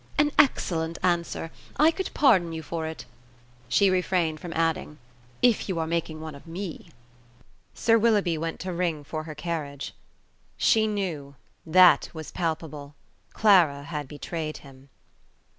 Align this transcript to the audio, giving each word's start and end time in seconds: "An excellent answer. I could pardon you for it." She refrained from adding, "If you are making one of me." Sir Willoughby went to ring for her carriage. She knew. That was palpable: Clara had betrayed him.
"An 0.17 0.31
excellent 0.39 0.97
answer. 1.03 1.51
I 1.77 1.91
could 1.91 2.09
pardon 2.15 2.53
you 2.53 2.63
for 2.63 2.87
it." 2.87 3.05
She 3.69 3.91
refrained 3.91 4.39
from 4.39 4.51
adding, 4.53 4.97
"If 5.43 5.69
you 5.69 5.77
are 5.77 5.85
making 5.85 6.19
one 6.19 6.33
of 6.33 6.47
me." 6.47 6.89
Sir 7.75 7.99
Willoughby 7.99 8.35
went 8.35 8.59
to 8.61 8.73
ring 8.73 9.03
for 9.03 9.25
her 9.25 9.35
carriage. 9.35 9.93
She 10.57 10.87
knew. 10.87 11.35
That 11.67 12.09
was 12.15 12.31
palpable: 12.31 12.95
Clara 13.35 13.83
had 13.83 14.07
betrayed 14.07 14.57
him. 14.65 14.89